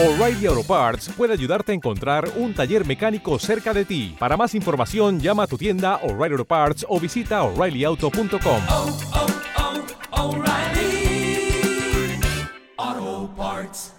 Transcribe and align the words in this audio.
O'Reilly 0.00 0.46
Auto 0.46 0.62
Parts 0.62 1.08
puede 1.16 1.32
ayudarte 1.32 1.72
a 1.72 1.74
encontrar 1.74 2.30
un 2.36 2.54
taller 2.54 2.86
mecánico 2.86 3.36
cerca 3.40 3.74
de 3.74 3.84
ti. 3.84 4.14
Para 4.16 4.36
más 4.36 4.54
información, 4.54 5.18
llama 5.18 5.42
a 5.42 5.46
tu 5.48 5.58
tienda 5.58 5.96
O'Reilly 6.04 6.34
Auto 6.34 6.44
Parts 6.44 6.86
o 6.88 7.00
visita 7.00 7.42
oreillyauto.com. 7.42 8.62
oh, 8.68 8.96
oh, 12.76 13.30
Parts. 13.36 13.92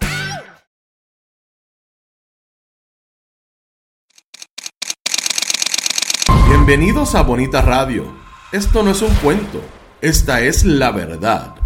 Bienvenidos 6.48 7.14
a 7.14 7.22
Bonita 7.22 7.60
Radio. 7.60 8.10
Esto 8.52 8.82
no 8.82 8.92
es 8.92 9.02
un 9.02 9.14
cuento, 9.16 9.60
esta 10.00 10.40
es 10.40 10.64
la 10.64 10.92
verdad. 10.92 11.59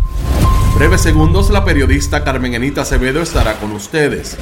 Breves 0.74 1.02
segundos 1.02 1.50
la 1.50 1.64
periodista 1.64 2.24
Carmen 2.24 2.54
Enita 2.54 2.80
Acevedo 2.82 3.22
estará 3.22 3.54
con 3.60 3.70
ustedes. 3.70 4.36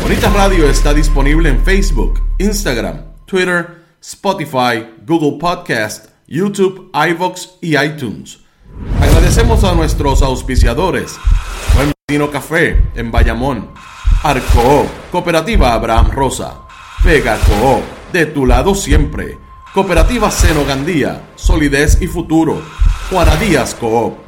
Bonita 0.00 0.30
Radio 0.30 0.66
está 0.68 0.94
disponible 0.94 1.50
en 1.50 1.62
Facebook, 1.62 2.22
Instagram, 2.38 3.02
Twitter, 3.26 3.84
Spotify, 4.00 4.86
Google 5.06 5.38
Podcast, 5.38 6.06
YouTube, 6.26 6.90
iVoox 6.94 7.48
y 7.60 7.76
iTunes. 7.76 8.40
Agradecemos 8.98 9.62
a 9.62 9.74
nuestros 9.74 10.22
auspiciadores. 10.22 11.18
Buen 11.74 11.92
Vino 12.08 12.30
Café 12.30 12.90
en 12.94 13.10
Bayamón. 13.10 13.68
Arco, 14.22 14.86
Cooperativa 15.12 15.74
Abraham 15.74 16.10
Rosa. 16.12 16.62
Vega 17.04 17.38
Coop, 17.46 17.82
de 18.10 18.24
tu 18.24 18.46
lado 18.46 18.74
siempre. 18.74 19.36
Cooperativa 19.74 20.30
Seno 20.30 20.64
Gandía, 20.64 21.28
solidez 21.36 22.00
y 22.00 22.06
futuro. 22.06 22.62
Juana 23.10 23.36
Díaz 23.36 23.74
Coop, 23.74 24.27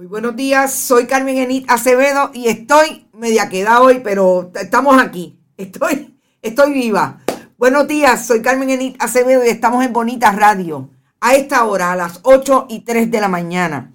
Buenos 0.10 0.38
días, 0.38 0.74
soy 0.74 1.06
Carmen 1.06 1.38
Enit 1.38 1.70
Acevedo 1.70 2.32
y 2.34 2.48
estoy 2.48 3.08
media 3.12 3.50
queda 3.50 3.82
hoy, 3.82 4.00
pero 4.02 4.54
estamos 4.56 5.02
aquí. 5.02 5.38
Estoy, 5.58 6.18
estoy 6.42 6.72
viva. 6.72 7.20
Buenos 7.58 7.90
días, 7.90 8.26
soy 8.26 8.42
Carmen 8.42 8.70
Enit 8.70 8.96
Acevedo 9.00 9.44
y 9.44 9.50
estamos 9.50 9.84
en 9.84 9.92
Bonita 9.92 10.32
Radio. 10.32 10.90
A 11.20 11.36
esta 11.36 11.66
hora, 11.66 11.92
a 11.92 11.98
las 11.98 12.22
8 12.24 12.68
y 12.70 12.86
3 12.86 13.12
de 13.12 13.20
la 13.20 13.28
mañana. 13.28 13.92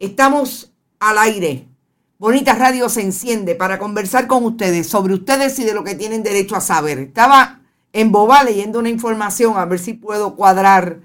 Estamos 0.00 0.72
al 0.98 1.18
aire. 1.18 1.68
Bonita 2.18 2.54
Radio 2.54 2.88
se 2.88 3.02
enciende 3.02 3.54
para 3.54 3.78
conversar 3.78 4.26
con 4.26 4.44
ustedes 4.44 4.88
sobre 4.88 5.14
ustedes 5.14 5.56
y 5.60 5.64
de 5.64 5.74
lo 5.74 5.84
que 5.84 5.94
tienen 5.94 6.24
derecho 6.24 6.56
a 6.56 6.60
saber. 6.60 6.98
Estaba 6.98 7.60
en 7.92 8.10
Boba 8.10 8.42
leyendo 8.42 8.80
una 8.80 8.88
información 8.88 9.56
a 9.56 9.64
ver 9.66 9.78
si 9.78 9.92
puedo 9.92 10.34
cuadrar 10.34 10.98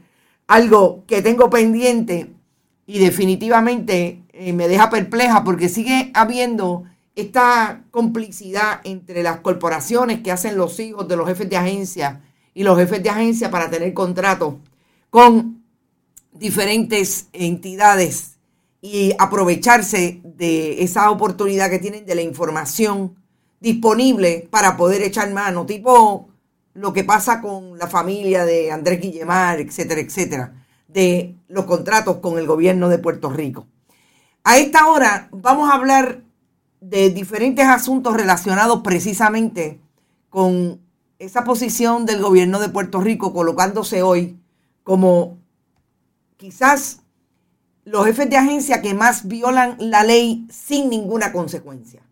algo 0.47 1.03
que 1.05 1.21
tengo 1.21 1.51
pendiente 1.51 2.33
y 2.87 2.97
definitivamente 2.99 4.23
eh, 4.39 4.53
me 4.53 4.67
deja 4.67 4.89
perpleja 4.89 5.43
porque 5.43 5.67
sigue 5.67 6.11
habiendo 6.13 6.83
esta 7.15 7.83
complicidad 7.89 8.81
entre 8.83 9.23
las 9.23 9.39
corporaciones 9.39 10.21
que 10.21 10.31
hacen 10.31 10.55
los 10.55 10.79
hijos 10.79 11.07
de 11.07 11.15
los 11.15 11.27
jefes 11.27 11.49
de 11.49 11.57
agencia 11.57 12.21
y 12.53 12.63
los 12.63 12.77
jefes 12.77 13.01
de 13.01 13.09
agencia 13.09 13.49
para 13.49 13.69
tener 13.71 13.93
contratos 13.95 14.55
con 15.09 15.63
diferentes 16.31 17.27
entidades 17.33 18.37
y 18.81 19.13
aprovecharse 19.17 20.21
de 20.23 20.83
esa 20.83 21.09
oportunidad 21.09 21.71
que 21.71 21.79
tienen 21.79 22.05
de 22.05 22.13
la 22.13 22.21
información 22.21 23.15
disponible 23.59 24.47
para 24.51 24.77
poder 24.77 25.01
echar 25.01 25.31
mano, 25.31 25.65
tipo 25.65 26.29
lo 26.75 26.93
que 26.93 27.03
pasa 27.03 27.41
con 27.41 27.79
la 27.79 27.87
familia 27.87 28.45
de 28.45 28.71
Andrés 28.71 29.01
Guillemar, 29.01 29.59
etcétera, 29.59 29.99
etcétera, 29.99 30.65
de 30.87 31.35
los 31.47 31.65
contratos 31.65 32.17
con 32.17 32.37
el 32.37 32.45
gobierno 32.45 32.87
de 32.89 32.99
Puerto 32.99 33.31
Rico. 33.31 33.65
A 34.49 34.59
esta 34.59 34.87
hora 34.87 35.27
vamos 35.33 35.69
a 35.69 35.73
hablar 35.73 36.21
de 36.79 37.09
diferentes 37.09 37.65
asuntos 37.65 38.15
relacionados 38.15 38.79
precisamente 38.81 39.81
con 40.29 40.79
esa 41.19 41.43
posición 41.43 42.05
del 42.05 42.21
gobierno 42.21 42.57
de 42.59 42.69
Puerto 42.69 43.01
Rico 43.01 43.33
colocándose 43.33 44.03
hoy 44.03 44.39
como 44.85 45.37
quizás 46.37 47.01
los 47.83 48.05
jefes 48.05 48.29
de 48.29 48.37
agencia 48.37 48.81
que 48.81 48.93
más 48.93 49.27
violan 49.27 49.75
la 49.79 50.05
ley 50.05 50.47
sin 50.49 50.89
ninguna 50.89 51.33
consecuencia. 51.33 52.03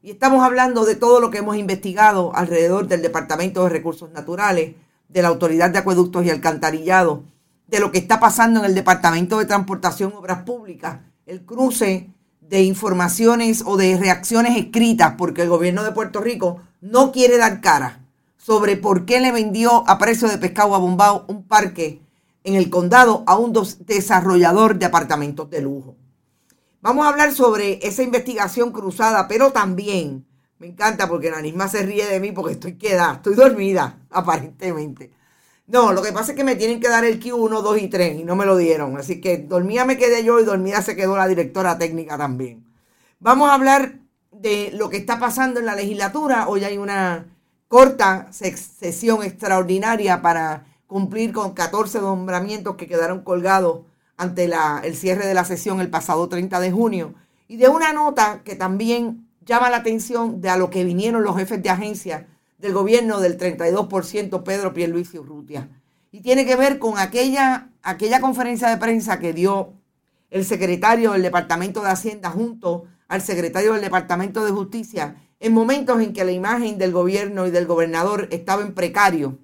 Y 0.00 0.12
estamos 0.12 0.44
hablando 0.44 0.84
de 0.84 0.94
todo 0.94 1.18
lo 1.18 1.32
que 1.32 1.38
hemos 1.38 1.56
investigado 1.56 2.36
alrededor 2.36 2.86
del 2.86 3.02
Departamento 3.02 3.64
de 3.64 3.70
Recursos 3.70 4.12
Naturales, 4.12 4.76
de 5.08 5.22
la 5.22 5.26
Autoridad 5.26 5.70
de 5.70 5.78
Acueductos 5.78 6.24
y 6.24 6.30
Alcantarillado, 6.30 7.24
de 7.66 7.80
lo 7.80 7.90
que 7.90 7.98
está 7.98 8.20
pasando 8.20 8.60
en 8.60 8.66
el 8.66 8.76
Departamento 8.76 9.40
de 9.40 9.46
Transportación 9.46 10.12
Obras 10.12 10.44
Públicas, 10.44 11.00
el 11.26 11.44
cruce 11.44 12.10
de 12.40 12.62
informaciones 12.62 13.62
o 13.66 13.76
de 13.76 13.96
reacciones 13.96 14.56
escritas, 14.56 15.14
porque 15.16 15.42
el 15.42 15.48
gobierno 15.48 15.82
de 15.82 15.92
Puerto 15.92 16.20
Rico 16.20 16.60
no 16.80 17.12
quiere 17.12 17.38
dar 17.38 17.60
cara 17.60 18.04
sobre 18.36 18.76
por 18.76 19.06
qué 19.06 19.20
le 19.20 19.32
vendió 19.32 19.88
a 19.88 19.96
precio 19.96 20.28
de 20.28 20.38
pescado 20.38 20.74
a 20.74 20.78
Bombao 20.78 21.24
un 21.28 21.44
parque 21.44 22.02
en 22.44 22.54
el 22.54 22.68
condado 22.68 23.24
a 23.26 23.38
un 23.38 23.54
desarrollador 23.86 24.78
de 24.78 24.84
apartamentos 24.84 25.48
de 25.48 25.62
lujo. 25.62 25.96
Vamos 26.82 27.06
a 27.06 27.08
hablar 27.08 27.32
sobre 27.32 27.78
esa 27.86 28.02
investigación 28.02 28.70
cruzada, 28.70 29.26
pero 29.26 29.50
también 29.50 30.26
me 30.58 30.66
encanta 30.66 31.08
porque 31.08 31.30
Nanisma 31.30 31.68
se 31.68 31.82
ríe 31.82 32.06
de 32.06 32.20
mí 32.20 32.32
porque 32.32 32.52
estoy 32.52 32.76
quedada, 32.76 33.14
estoy 33.14 33.34
dormida, 33.34 34.00
aparentemente. 34.10 35.10
No, 35.66 35.92
lo 35.92 36.02
que 36.02 36.12
pasa 36.12 36.32
es 36.32 36.36
que 36.36 36.44
me 36.44 36.56
tienen 36.56 36.78
que 36.78 36.88
dar 36.88 37.04
el 37.04 37.18
Q1, 37.18 37.62
2 37.62 37.78
y 37.80 37.88
3 37.88 38.20
y 38.20 38.24
no 38.24 38.36
me 38.36 38.44
lo 38.44 38.56
dieron. 38.56 38.96
Así 38.98 39.20
que 39.20 39.38
dormida 39.38 39.84
me 39.86 39.96
quedé 39.96 40.22
yo 40.22 40.38
y 40.38 40.44
dormida 40.44 40.82
se 40.82 40.94
quedó 40.94 41.16
la 41.16 41.26
directora 41.26 41.78
técnica 41.78 42.18
también. 42.18 42.66
Vamos 43.18 43.48
a 43.48 43.54
hablar 43.54 43.98
de 44.30 44.70
lo 44.74 44.90
que 44.90 44.98
está 44.98 45.18
pasando 45.18 45.60
en 45.60 45.66
la 45.66 45.74
legislatura. 45.74 46.48
Hoy 46.48 46.64
hay 46.64 46.76
una 46.76 47.26
corta 47.68 48.28
sesión 48.30 49.22
extraordinaria 49.22 50.20
para 50.20 50.66
cumplir 50.86 51.32
con 51.32 51.54
14 51.54 52.00
nombramientos 52.00 52.76
que 52.76 52.86
quedaron 52.86 53.22
colgados 53.22 53.86
ante 54.18 54.44
el 54.44 54.94
cierre 54.94 55.26
de 55.26 55.34
la 55.34 55.46
sesión 55.46 55.80
el 55.80 55.88
pasado 55.88 56.28
30 56.28 56.60
de 56.60 56.72
junio. 56.72 57.14
Y 57.48 57.56
de 57.56 57.68
una 57.68 57.94
nota 57.94 58.42
que 58.44 58.54
también 58.54 59.28
llama 59.46 59.70
la 59.70 59.78
atención 59.78 60.42
de 60.42 60.50
a 60.50 60.56
lo 60.58 60.68
que 60.68 60.84
vinieron 60.84 61.22
los 61.22 61.36
jefes 61.36 61.62
de 61.62 61.70
agencia 61.70 62.28
del 62.64 62.72
gobierno 62.72 63.20
del 63.20 63.36
32% 63.36 64.42
Pedro 64.42 64.72
Pierluisi 64.72 65.18
Urrutia. 65.18 65.68
Y 66.10 66.22
tiene 66.22 66.46
que 66.46 66.56
ver 66.56 66.78
con 66.78 66.96
aquella, 66.96 67.68
aquella 67.82 68.22
conferencia 68.22 68.70
de 68.70 68.78
prensa 68.78 69.18
que 69.18 69.34
dio 69.34 69.74
el 70.30 70.46
secretario 70.46 71.12
del 71.12 71.20
Departamento 71.20 71.82
de 71.82 71.90
Hacienda 71.90 72.30
junto 72.30 72.86
al 73.06 73.20
secretario 73.20 73.74
del 73.74 73.82
Departamento 73.82 74.46
de 74.46 74.50
Justicia 74.50 75.14
en 75.40 75.52
momentos 75.52 76.00
en 76.00 76.14
que 76.14 76.24
la 76.24 76.32
imagen 76.32 76.78
del 76.78 76.92
gobierno 76.92 77.46
y 77.46 77.50
del 77.50 77.66
gobernador 77.66 78.28
estaba 78.30 78.62
en 78.62 78.72
precario, 78.72 79.38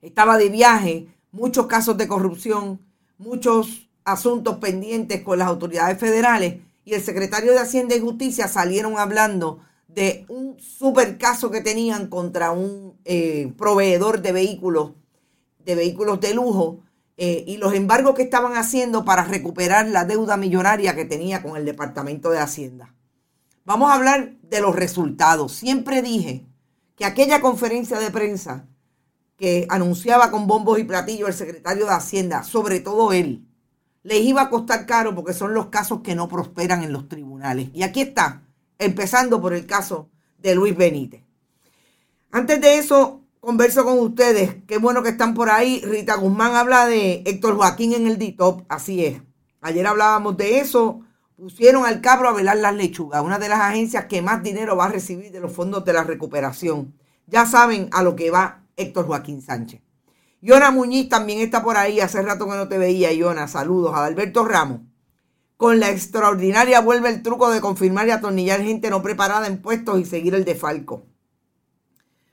estaba 0.00 0.38
de 0.38 0.48
viaje, 0.48 1.08
muchos 1.32 1.66
casos 1.66 1.96
de 1.96 2.06
corrupción, 2.06 2.80
muchos 3.18 3.88
asuntos 4.04 4.58
pendientes 4.58 5.22
con 5.22 5.40
las 5.40 5.48
autoridades 5.48 5.98
federales 5.98 6.58
y 6.84 6.94
el 6.94 7.02
secretario 7.02 7.50
de 7.50 7.58
Hacienda 7.58 7.96
y 7.96 8.00
Justicia 8.00 8.46
salieron 8.46 8.96
hablando 8.96 9.58
de 9.96 10.26
un 10.28 10.60
super 10.60 11.16
caso 11.16 11.50
que 11.50 11.62
tenían 11.62 12.08
contra 12.08 12.52
un 12.52 13.00
eh, 13.06 13.54
proveedor 13.56 14.20
de 14.20 14.30
vehículos, 14.30 14.92
de 15.64 15.74
vehículos 15.74 16.20
de 16.20 16.34
lujo, 16.34 16.80
eh, 17.16 17.44
y 17.46 17.56
los 17.56 17.72
embargos 17.72 18.14
que 18.14 18.22
estaban 18.22 18.58
haciendo 18.58 19.06
para 19.06 19.24
recuperar 19.24 19.88
la 19.88 20.04
deuda 20.04 20.36
millonaria 20.36 20.94
que 20.94 21.06
tenía 21.06 21.42
con 21.42 21.56
el 21.56 21.64
Departamento 21.64 22.28
de 22.28 22.38
Hacienda. 22.38 22.94
Vamos 23.64 23.90
a 23.90 23.94
hablar 23.94 24.34
de 24.42 24.60
los 24.60 24.76
resultados. 24.76 25.52
Siempre 25.52 26.02
dije 26.02 26.44
que 26.94 27.06
aquella 27.06 27.40
conferencia 27.40 27.98
de 27.98 28.10
prensa 28.10 28.68
que 29.38 29.66
anunciaba 29.70 30.30
con 30.30 30.46
bombos 30.46 30.78
y 30.78 30.84
platillos 30.84 31.30
el 31.30 31.34
secretario 31.34 31.86
de 31.86 31.92
Hacienda, 31.92 32.42
sobre 32.42 32.80
todo 32.80 33.14
él, 33.14 33.48
les 34.02 34.20
iba 34.20 34.42
a 34.42 34.50
costar 34.50 34.84
caro 34.84 35.14
porque 35.14 35.32
son 35.32 35.54
los 35.54 35.66
casos 35.66 36.02
que 36.02 36.14
no 36.14 36.28
prosperan 36.28 36.82
en 36.82 36.92
los 36.92 37.08
tribunales. 37.08 37.70
Y 37.72 37.82
aquí 37.82 38.02
está, 38.02 38.45
empezando 38.78 39.40
por 39.40 39.54
el 39.54 39.66
caso 39.66 40.10
de 40.38 40.54
Luis 40.54 40.76
Benítez. 40.76 41.22
Antes 42.30 42.60
de 42.60 42.78
eso, 42.78 43.22
converso 43.40 43.84
con 43.84 43.98
ustedes. 43.98 44.56
Qué 44.66 44.78
bueno 44.78 45.02
que 45.02 45.10
están 45.10 45.34
por 45.34 45.50
ahí. 45.50 45.80
Rita 45.84 46.16
Guzmán 46.16 46.54
habla 46.54 46.86
de 46.86 47.22
Héctor 47.24 47.56
Joaquín 47.56 47.94
en 47.94 48.06
el 48.06 48.18
DITOP. 48.18 48.64
Así 48.68 49.04
es. 49.04 49.22
Ayer 49.60 49.86
hablábamos 49.86 50.36
de 50.36 50.58
eso. 50.58 51.00
Pusieron 51.36 51.84
al 51.84 52.00
cabro 52.00 52.28
a 52.28 52.32
velar 52.32 52.56
las 52.56 52.74
lechugas, 52.74 53.22
una 53.22 53.38
de 53.38 53.48
las 53.50 53.60
agencias 53.60 54.06
que 54.06 54.22
más 54.22 54.42
dinero 54.42 54.74
va 54.74 54.86
a 54.86 54.90
recibir 54.90 55.30
de 55.30 55.40
los 55.40 55.52
fondos 55.52 55.84
de 55.84 55.92
la 55.92 56.02
recuperación. 56.02 56.94
Ya 57.26 57.44
saben 57.44 57.88
a 57.92 58.02
lo 58.02 58.16
que 58.16 58.30
va 58.30 58.62
Héctor 58.76 59.06
Joaquín 59.06 59.42
Sánchez. 59.42 59.82
Yona 60.40 60.70
Muñiz 60.70 61.08
también 61.08 61.40
está 61.40 61.62
por 61.62 61.76
ahí. 61.76 62.00
Hace 62.00 62.22
rato 62.22 62.46
que 62.46 62.56
no 62.56 62.68
te 62.68 62.78
veía, 62.78 63.12
Yona. 63.12 63.48
Saludos. 63.48 63.94
A 63.94 64.04
Alberto 64.04 64.44
Ramos. 64.44 64.80
Con 65.56 65.80
la 65.80 65.90
extraordinaria 65.90 66.80
vuelve 66.80 67.08
el 67.08 67.22
truco 67.22 67.50
de 67.50 67.60
confirmar 67.60 68.08
y 68.08 68.10
atornillar 68.10 68.60
gente 68.60 68.90
no 68.90 69.02
preparada 69.02 69.46
en 69.46 69.62
puestos 69.62 69.98
y 69.98 70.04
seguir 70.04 70.34
el 70.34 70.44
defalco. 70.44 71.06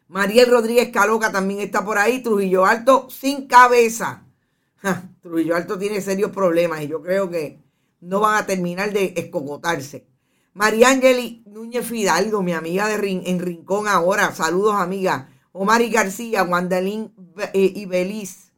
Mariel 0.09 0.51
Rodríguez 0.51 0.89
Caloca 0.89 1.31
también 1.31 1.61
está 1.61 1.83
por 1.83 1.97
ahí. 1.97 2.21
Trujillo 2.21 2.65
Alto 2.65 3.07
sin 3.09 3.47
cabeza. 3.47 4.25
Trujillo 5.21 5.55
Alto 5.55 5.79
tiene 5.79 6.01
serios 6.01 6.31
problemas 6.31 6.81
y 6.81 6.87
yo 6.87 7.01
creo 7.01 7.29
que 7.29 7.63
no 8.01 8.19
van 8.19 8.35
a 8.35 8.45
terminar 8.45 8.91
de 8.91 9.13
escocotarse. 9.15 10.05
María 10.53 10.89
Angeli 10.89 11.43
Núñez 11.47 11.85
Fidalgo, 11.85 12.43
mi 12.43 12.51
amiga 12.51 12.87
de 12.87 13.21
en 13.25 13.39
Rincón 13.39 13.87
ahora. 13.87 14.35
Saludos, 14.35 14.75
amiga. 14.75 15.29
Omar 15.51 15.81
y 15.81 15.89
García, 15.89 16.43
Wandalín 16.43 17.13
eh, 17.53 17.71
y 17.73 17.85
Beliz. 17.85 18.51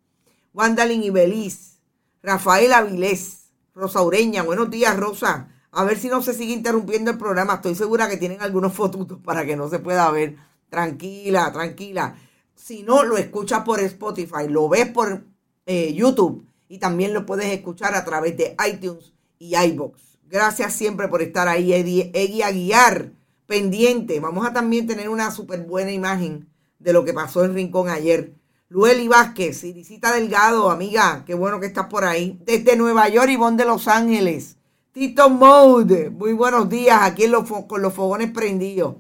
Wandalín 0.54 1.04
y 1.04 1.10
Beliz. 1.10 1.80
Rafael 2.22 2.74
Avilés. 2.74 3.45
Rosa 3.76 4.02
Ureña. 4.02 4.42
Buenos 4.42 4.72
días, 4.72 4.96
Rosa. 4.96 5.50
A 5.72 5.84
ver 5.84 6.00
si 6.00 6.08
no 6.08 6.22
se 6.22 6.34
sigue 6.34 6.54
interrumpiendo 6.54 7.12
el 7.12 7.18
programa. 7.18 7.56
Estoy 7.56 7.76
segura 7.76 8.08
que 8.08 8.16
tienen 8.16 8.42
algunos 8.42 8.74
fotos 8.74 9.06
para 9.22 9.46
que 9.46 9.58
no 9.58 9.70
se 9.70 9.80
pueda 9.80 10.10
ver. 10.12 10.38
Tranquila, 10.70 11.52
tranquila. 11.52 12.16
Si 12.56 12.84
no, 12.84 13.04
lo 13.04 13.18
escuchas 13.18 13.64
por 13.64 13.82
Spotify, 13.82 14.48
lo 14.48 14.70
ves 14.70 14.88
por 14.88 15.26
eh, 15.66 15.94
YouTube 15.94 16.48
y 16.70 16.78
también 16.78 17.14
lo 17.14 17.26
puedes 17.26 17.48
escuchar 17.48 17.96
a 17.96 18.06
través 18.06 18.38
de 18.38 18.56
iTunes 18.66 19.14
y 19.40 19.58
iBox. 19.58 20.20
Gracias 20.24 20.74
siempre 20.74 21.10
por 21.10 21.22
estar 21.22 21.50
ahí, 21.50 21.74
Eddie 21.74 22.44
Aguiar, 22.46 23.12
pendiente. 23.46 24.22
Vamos 24.22 24.48
a 24.48 24.54
también 24.54 24.88
tener 24.88 25.10
una 25.10 25.32
súper 25.32 25.64
buena 25.64 25.92
imagen 25.92 26.48
de 26.80 26.94
lo 26.94 27.04
que 27.04 27.14
pasó 27.14 27.44
en 27.44 27.54
Rincón 27.54 27.90
ayer. 27.90 28.34
Lueli 28.76 29.08
Vázquez, 29.08 29.64
Irisita 29.64 30.12
Delgado, 30.12 30.70
amiga, 30.70 31.24
qué 31.26 31.34
bueno 31.34 31.62
que 31.62 31.68
estás 31.68 31.88
por 31.88 32.04
ahí. 32.04 32.42
Desde 32.46 32.76
Nueva 32.76 33.08
York, 33.08 33.30
y 33.30 33.56
de 33.56 33.64
Los 33.64 33.88
Ángeles. 33.88 34.58
Tito 34.92 35.30
Mode, 35.30 36.10
muy 36.10 36.34
buenos 36.34 36.68
días, 36.68 37.00
aquí 37.02 37.24
con 37.70 37.82
los 37.82 37.94
fogones 37.94 38.32
prendidos. 38.32 38.98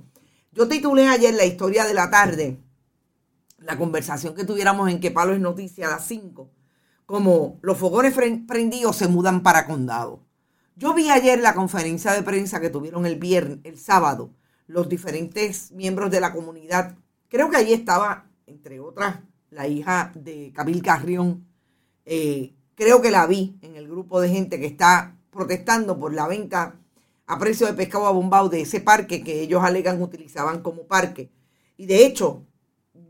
Yo 0.53 0.69
titulé 0.69 1.09
ayer 1.09 1.33
la 1.33 1.43
historia 1.43 1.83
de 1.83 1.93
la 1.93 2.09
tarde, 2.09 2.57
la 3.57 3.77
conversación 3.77 4.33
que 4.33 4.45
tuviéramos 4.45 4.89
en 4.89 5.01
Que 5.01 5.11
Palo 5.11 5.33
es 5.33 5.41
Noticia 5.41 5.87
a 5.87 5.91
las 5.91 6.07
5, 6.07 6.49
como 7.05 7.59
los 7.61 7.77
fogones 7.77 8.13
prendidos 8.47 8.95
se 8.95 9.09
mudan 9.09 9.43
para 9.43 9.67
condado. 9.67 10.23
Yo 10.77 10.93
vi 10.93 11.09
ayer 11.09 11.41
la 11.41 11.53
conferencia 11.53 12.13
de 12.13 12.23
prensa 12.23 12.61
que 12.61 12.69
tuvieron 12.69 13.05
el 13.05 13.17
viernes, 13.17 13.59
el 13.65 13.77
sábado, 13.77 14.31
los 14.67 14.87
diferentes 14.87 15.73
miembros 15.73 16.11
de 16.11 16.21
la 16.21 16.31
comunidad. 16.31 16.95
Creo 17.27 17.49
que 17.49 17.57
allí 17.57 17.73
estaba, 17.73 18.29
entre 18.47 18.79
otras, 18.79 19.19
la 19.49 19.67
hija 19.67 20.11
de 20.15 20.51
Cabil 20.53 20.81
Carrión. 20.81 21.45
Eh, 22.05 22.53
creo 22.75 23.01
que 23.01 23.11
la 23.11 23.25
vi 23.27 23.57
en 23.61 23.75
el 23.75 23.87
grupo 23.87 24.21
de 24.21 24.29
gente 24.29 24.59
que 24.59 24.65
está 24.65 25.15
protestando 25.31 25.99
por 25.99 26.13
la 26.13 26.27
venta 26.27 26.75
a 27.27 27.39
precio 27.39 27.65
de 27.67 27.73
pescado 27.73 28.05
abombado 28.05 28.49
de 28.49 28.61
ese 28.61 28.79
parque 28.79 29.23
que 29.23 29.41
ellos 29.41 29.63
alegan 29.63 30.01
utilizaban 30.01 30.61
como 30.61 30.83
parque. 30.83 31.31
Y 31.77 31.87
de 31.87 32.05
hecho, 32.05 32.43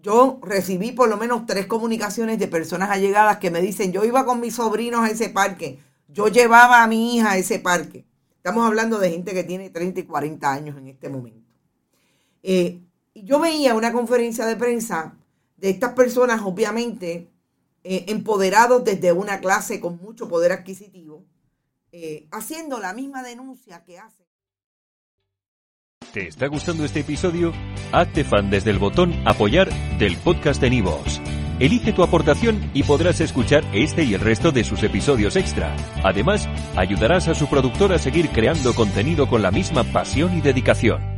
yo 0.01 0.39
recibí 0.41 0.91
por 0.91 1.09
lo 1.09 1.17
menos 1.17 1.45
tres 1.45 1.65
comunicaciones 1.65 2.39
de 2.39 2.47
personas 2.47 2.89
allegadas 2.89 3.37
que 3.37 3.51
me 3.51 3.61
dicen, 3.61 3.91
yo 3.91 4.05
iba 4.05 4.25
con 4.25 4.39
mis 4.39 4.55
sobrinos 4.55 5.01
a 5.01 5.09
ese 5.09 5.29
parque, 5.29 5.79
yo 6.07 6.27
llevaba 6.27 6.83
a 6.83 6.87
mi 6.87 7.15
hija 7.15 7.31
a 7.31 7.37
ese 7.37 7.59
parque. 7.59 8.05
Estamos 8.37 8.65
hablando 8.65 8.99
de 8.99 9.09
gente 9.09 9.33
que 9.33 9.43
tiene 9.43 9.69
30 9.69 10.01
y 10.01 10.03
40 10.03 10.51
años 10.51 10.77
en 10.77 10.87
este 10.87 11.09
momento. 11.09 11.51
Eh, 12.43 12.79
yo 13.15 13.39
veía 13.39 13.73
una 13.73 13.91
conferencia 13.91 14.45
de 14.45 14.55
prensa 14.55 15.17
de 15.57 15.69
estas 15.69 15.93
personas, 15.93 16.41
obviamente, 16.43 17.31
eh, 17.83 18.05
empoderados 18.07 18.83
desde 18.83 19.11
una 19.11 19.39
clase 19.39 19.79
con 19.79 19.97
mucho 19.97 20.27
poder 20.27 20.51
adquisitivo, 20.51 21.25
eh, 21.91 22.27
haciendo 22.31 22.79
la 22.79 22.93
misma 22.93 23.23
denuncia 23.23 23.83
que 23.83 23.99
hace. 23.99 24.25
¿Te 26.13 26.27
está 26.27 26.47
gustando 26.47 26.85
este 26.85 27.01
episodio? 27.01 27.53
Hazte 27.91 28.23
fan 28.23 28.49
desde 28.49 28.71
el 28.71 28.79
botón 28.79 29.13
Apoyar 29.27 29.69
del 29.97 30.17
podcast 30.17 30.61
de 30.61 30.69
Nivos. 30.69 31.21
Elige 31.59 31.93
tu 31.93 32.03
aportación 32.03 32.69
y 32.73 32.83
podrás 32.83 33.21
escuchar 33.21 33.63
este 33.73 34.03
y 34.03 34.13
el 34.13 34.21
resto 34.21 34.51
de 34.51 34.63
sus 34.63 34.83
episodios 34.83 35.35
extra. 35.35 35.75
Además, 36.03 36.47
ayudarás 36.75 37.27
a 37.27 37.35
su 37.35 37.47
productor 37.47 37.93
a 37.93 37.99
seguir 37.99 38.29
creando 38.29 38.73
contenido 38.73 39.27
con 39.27 39.41
la 39.41 39.51
misma 39.51 39.83
pasión 39.85 40.37
y 40.37 40.41
dedicación. 40.41 41.14